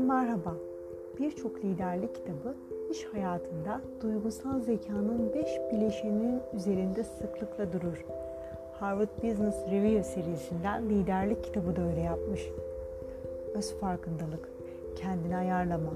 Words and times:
Herkesten 0.00 0.16
merhaba. 0.16 0.56
Birçok 1.18 1.64
liderlik 1.64 2.14
kitabı 2.14 2.54
iş 2.90 3.04
hayatında 3.04 3.80
duygusal 4.02 4.60
zekanın 4.60 5.32
5 5.34 5.46
bileşeninin 5.72 6.40
üzerinde 6.54 7.04
sıklıkla 7.04 7.72
durur. 7.72 8.04
Harvard 8.72 9.22
Business 9.22 9.54
Review 9.70 10.02
serisinden 10.02 10.90
liderlik 10.90 11.44
kitabı 11.44 11.76
da 11.76 11.82
öyle 11.82 12.00
yapmış. 12.00 12.48
Öz 13.54 13.74
farkındalık, 13.80 14.48
kendini 14.96 15.36
ayarlama, 15.36 15.92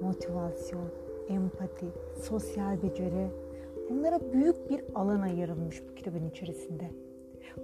motivasyon, 0.00 0.88
empati, 1.28 1.86
sosyal 2.22 2.82
beceri 2.82 3.28
bunlara 3.90 4.20
büyük 4.32 4.70
bir 4.70 4.80
alan 4.94 5.20
ayrılmış 5.20 5.82
bu 5.90 5.94
kitabın 5.94 6.30
içerisinde. 6.30 6.90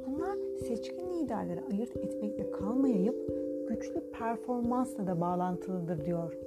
Bunlar 0.06 0.37
seçkin 0.69 1.15
liderleri 1.15 1.61
ayırt 1.70 1.97
etmekle 1.97 2.51
kalmayıp 2.51 3.17
güçlü 3.69 4.11
performansla 4.11 5.07
da 5.07 5.21
bağlantılıdır 5.21 6.05
diyor. 6.05 6.39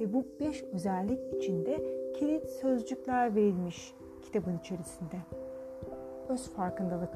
Ve 0.00 0.12
bu 0.12 0.24
beş 0.40 0.64
özellik 0.64 1.34
içinde 1.34 1.84
kilit 2.14 2.48
sözcükler 2.48 3.34
verilmiş 3.34 3.94
kitabın 4.22 4.58
içerisinde. 4.58 5.16
Öz 6.28 6.48
farkındalık, 6.48 7.10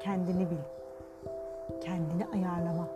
kendini 0.00 0.50
bil, 0.50 0.56
kendini 1.80 2.26
ayarlama, 2.34 2.88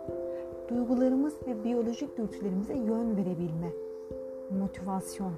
duygularımız 0.69 1.47
ve 1.47 1.63
biyolojik 1.63 2.17
dürtülerimize 2.17 2.73
yön 2.73 3.17
verebilme, 3.17 3.71
motivasyon, 4.59 5.33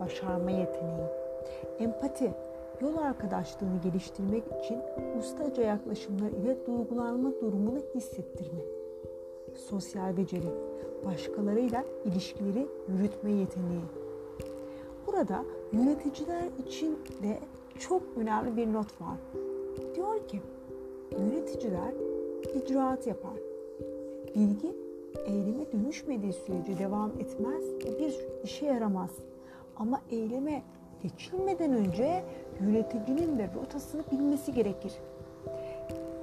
başarma 0.00 0.50
yeteneği, 0.50 1.06
empati, 1.78 2.32
yol 2.80 2.96
arkadaşlığını 2.96 3.80
geliştirmek 3.82 4.44
için 4.64 4.78
ustaca 5.18 5.62
yaklaşımlar 5.62 6.30
ile 6.30 6.66
duygulanma 6.66 7.32
durumunu 7.40 7.78
hissettirme. 7.94 8.81
Sosyal 9.56 10.16
beceri, 10.16 10.50
başkalarıyla 11.04 11.84
ilişkileri 12.04 12.66
yürütme 12.88 13.32
yeteneği. 13.32 13.82
Burada 15.06 15.44
yöneticiler 15.72 16.44
için 16.66 16.98
de 17.22 17.38
çok 17.78 18.02
önemli 18.16 18.56
bir 18.56 18.72
not 18.72 19.00
var. 19.00 19.18
Diyor 19.94 20.28
ki, 20.28 20.40
yöneticiler 21.12 21.94
icraat 22.54 23.06
yapar. 23.06 23.36
Bilgi 24.34 24.72
eyleme 25.26 25.72
dönüşmediği 25.72 26.32
sürece 26.32 26.78
devam 26.78 27.10
etmez 27.10 27.64
ve 27.84 27.98
bir 27.98 28.14
işe 28.44 28.66
yaramaz. 28.66 29.10
Ama 29.76 30.00
eyleme 30.10 30.62
geçilmeden 31.02 31.72
önce 31.72 32.24
yöneticinin 32.60 33.38
de 33.38 33.50
rotasını 33.54 34.02
bilmesi 34.12 34.52
gerekir. 34.52 34.92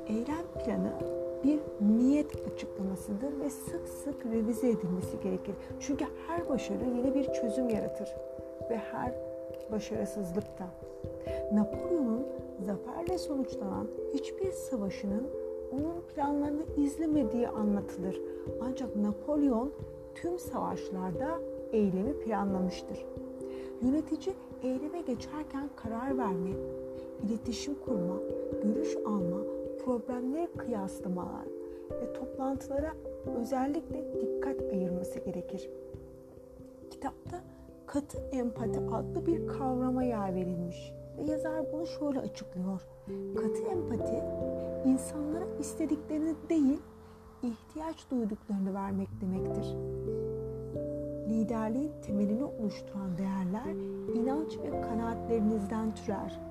Eylem 0.08 0.46
planı 0.66 1.19
bir 1.44 1.60
niyet 1.82 2.48
açıklamasıdır 2.54 3.40
ve 3.40 3.50
sık 3.50 3.88
sık 3.88 4.26
revize 4.26 4.70
edilmesi 4.70 5.20
gerekir. 5.24 5.56
Çünkü 5.80 6.06
her 6.28 6.50
başarı 6.50 6.84
yeni 6.84 7.16
bir 7.16 7.34
çözüm 7.34 7.70
yaratır 7.70 8.10
ve 8.70 8.78
her 8.78 9.14
başarısızlıkta. 9.72 10.68
Napolyon'un 11.54 12.28
zaferle 12.60 13.18
sonuçlanan 13.18 13.88
hiçbir 14.14 14.52
savaşının 14.52 15.28
onun 15.72 16.02
planlarını 16.16 16.64
izlemediği 16.78 17.48
anlatılır. 17.48 18.22
Ancak 18.62 18.96
Napolyon 18.96 19.72
tüm 20.16 20.40
savaşlarda 20.40 21.40
eylemi 21.72 22.20
planlamıştır. 22.20 23.06
Yönetici 23.82 24.36
eyleme 24.64 25.02
geçerken 25.02 25.70
karar 25.76 26.18
verme, 26.18 26.50
iletişim 27.28 27.76
kurma, 27.86 28.16
görüş 28.64 28.96
alma, 29.06 29.59
problemleri 29.90 30.48
kıyaslamalar 30.58 31.46
ve 32.02 32.14
toplantılara 32.14 32.94
özellikle 33.42 34.22
dikkat 34.22 34.62
ayırması 34.62 35.20
gerekir. 35.20 35.70
Kitapta 36.92 37.42
katı 37.88 38.18
empati 38.32 38.80
adlı 38.80 39.26
bir 39.26 39.48
kavrama 39.48 40.04
yer 40.04 40.36
verilmiş 40.36 40.94
ve 41.18 41.32
yazar 41.32 41.66
bunu 41.74 41.88
şöyle 41.88 42.20
açıklıyor. 42.20 42.82
Katı 43.36 43.64
empati 43.64 44.24
insanlara 44.86 45.46
istediklerini 45.60 46.36
değil, 46.50 46.80
ihtiyaç 47.44 48.12
duyduklarını 48.12 48.74
vermek 48.74 49.08
demektir 49.22 49.76
liderliğin 51.30 51.92
temelini 52.02 52.44
oluşturan 52.44 53.18
değerler 53.18 53.74
inanç 54.16 54.58
ve 54.58 54.82
kanaatlerinizden 54.82 55.96
türer. 55.96 56.49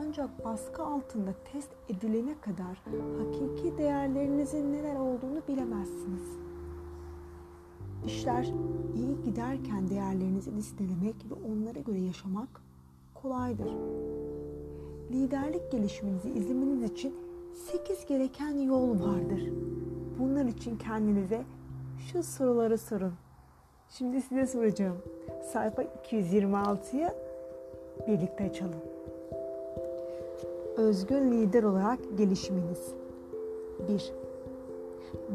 Ancak 0.00 0.44
baskı 0.44 0.82
altında 0.82 1.30
test 1.52 1.70
edilene 1.88 2.40
kadar 2.40 2.82
hakiki 3.18 3.78
değerlerinizin 3.78 4.72
neler 4.72 4.96
olduğunu 4.96 5.42
bilemezsiniz. 5.48 6.22
İşler 8.06 8.44
iyi 8.96 9.22
giderken 9.24 9.90
değerlerinizi 9.90 10.56
listelemek 10.56 11.14
ve 11.30 11.34
onlara 11.52 11.80
göre 11.80 12.00
yaşamak 12.00 12.48
kolaydır. 13.14 13.70
Liderlik 15.10 15.72
gelişiminizi 15.72 16.30
izlemeniz 16.30 16.90
için 16.90 17.14
8 17.72 18.06
gereken 18.06 18.58
yol 18.58 18.90
vardır. 18.90 19.42
Bunlar 20.18 20.44
için 20.44 20.78
kendinize 20.78 21.42
şu 21.98 22.22
soruları 22.22 22.78
sorun. 22.78 23.12
Şimdi 23.88 24.22
size 24.22 24.46
soracağım. 24.46 24.96
Sayfa 25.52 25.82
226'yı 25.82 27.14
birlikte 28.08 28.44
açalım. 28.44 28.97
Özgün 30.78 31.32
lider 31.32 31.62
olarak 31.62 31.98
gelişiminiz. 32.18 32.94
1. 33.88 34.12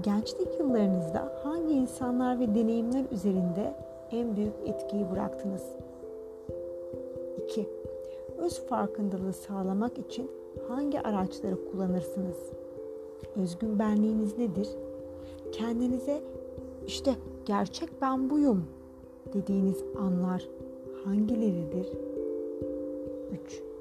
Gençlik 0.01 0.59
yıllarınızda 0.59 1.41
hangi 1.43 1.73
insanlar 1.73 2.39
ve 2.39 2.55
deneyimler 2.55 3.05
üzerinde 3.11 3.73
en 4.11 4.35
büyük 4.35 4.53
etkiyi 4.65 5.11
bıraktınız? 5.11 5.63
2. 7.43 7.69
Öz 8.37 8.65
farkındalığı 8.67 9.33
sağlamak 9.33 9.97
için 9.97 10.31
hangi 10.67 11.01
araçları 11.01 11.71
kullanırsınız? 11.71 12.37
Özgün 13.35 13.79
benliğiniz 13.79 14.37
nedir? 14.37 14.69
Kendinize 15.51 16.21
işte 16.87 17.15
gerçek 17.45 17.89
ben 18.01 18.29
buyum 18.29 18.65
dediğiniz 19.33 19.83
anlar 19.99 20.47
hangileridir? 21.05 21.87
3. 23.45 23.72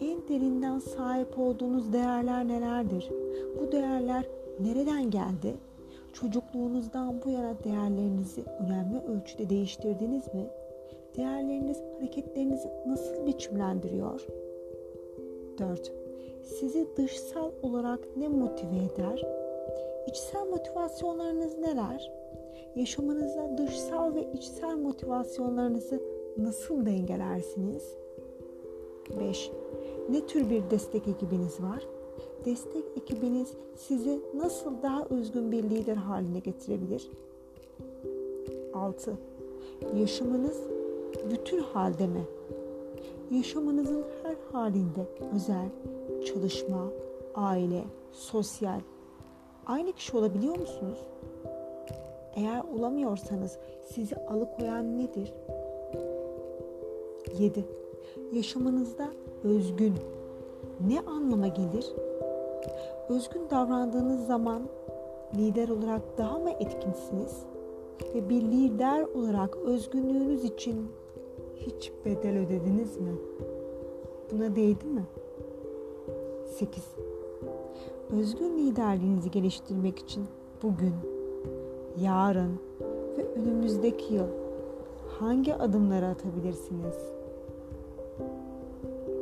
En 0.00 0.28
derinden 0.28 0.78
sahip 0.78 1.38
olduğunuz 1.38 1.92
değerler 1.92 2.48
nelerdir? 2.48 3.10
Bu 3.60 3.72
değerler 3.72 4.24
nereden 4.60 5.10
geldi? 5.10 5.54
Çocukluğunuzdan 6.12 7.22
bu 7.24 7.30
yana 7.30 7.54
değerlerinizi 7.64 8.44
önemli 8.60 9.00
ölçüde 9.00 9.50
değiştirdiniz 9.50 10.34
mi? 10.34 10.46
Değerleriniz 11.16 11.82
hareketlerinizi 11.96 12.68
nasıl 12.86 13.26
biçimlendiriyor? 13.26 14.26
4. 15.58 15.92
Sizi 16.42 16.86
dışsal 16.96 17.50
olarak 17.62 18.16
ne 18.16 18.28
motive 18.28 18.76
eder? 18.76 19.26
İçsel 20.08 20.46
motivasyonlarınız 20.46 21.58
neler? 21.58 22.18
yaşamınızda 22.78 23.58
dışsal 23.58 24.14
ve 24.14 24.32
içsel 24.32 24.76
motivasyonlarınızı 24.76 26.02
nasıl 26.36 26.86
dengelersiniz? 26.86 27.96
5. 29.20 29.50
Ne 30.10 30.26
tür 30.26 30.50
bir 30.50 30.70
destek 30.70 31.08
ekibiniz 31.08 31.62
var? 31.62 31.86
Destek 32.44 32.84
ekibiniz 32.96 33.52
sizi 33.76 34.20
nasıl 34.36 34.82
daha 34.82 35.04
özgün 35.04 35.52
bir 35.52 35.62
lider 35.62 35.96
haline 35.96 36.38
getirebilir? 36.38 37.10
6. 38.74 39.12
Yaşamınız 39.96 40.62
bütün 41.30 41.58
halde 41.58 42.06
mi? 42.06 42.24
Yaşamınızın 43.30 44.04
her 44.22 44.36
halinde 44.52 45.06
özel, 45.34 45.68
çalışma, 46.24 46.88
aile, 47.34 47.84
sosyal 48.12 48.80
aynı 49.66 49.92
kişi 49.92 50.16
olabiliyor 50.16 50.58
musunuz? 50.58 50.98
Eğer 52.36 52.62
olamıyorsanız 52.78 53.58
sizi 53.94 54.16
alıkoyan 54.16 54.98
nedir? 54.98 55.34
7. 57.38 57.64
Yaşamınızda 58.32 59.08
özgün 59.44 59.94
ne 60.88 61.00
anlama 61.00 61.48
gelir? 61.48 61.86
Özgün 63.08 63.50
davrandığınız 63.50 64.26
zaman 64.26 64.62
lider 65.36 65.68
olarak 65.68 66.18
daha 66.18 66.38
mı 66.38 66.50
etkinsiniz? 66.50 67.42
Ve 68.14 68.28
bir 68.28 68.42
lider 68.42 69.02
olarak 69.02 69.56
özgünlüğünüz 69.56 70.44
için 70.44 70.88
hiç 71.56 71.92
bedel 72.04 72.38
ödediniz 72.38 72.96
mi? 72.96 73.14
Buna 74.32 74.56
değdi 74.56 74.86
mi? 74.86 75.04
8. 76.46 76.84
Özgün 78.10 78.58
liderliğinizi 78.58 79.30
geliştirmek 79.30 79.98
için 79.98 80.26
bugün 80.62 80.94
yarın 82.00 82.60
ve 83.18 83.24
önümüzdeki 83.24 84.14
yıl 84.14 84.28
hangi 85.18 85.54
adımları 85.54 86.06
atabilirsiniz? 86.06 87.17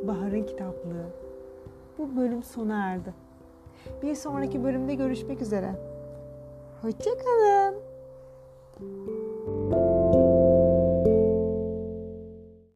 Bahar'ın 0.07 0.43
kitaplığı. 0.43 1.05
Bu 1.97 2.15
bölüm 2.17 2.43
sona 2.43 2.85
erdi. 2.85 3.13
Bir 4.01 4.15
sonraki 4.15 4.63
bölümde 4.63 4.95
görüşmek 4.95 5.41
üzere. 5.41 5.75
Hoşçakalın. 6.81 7.75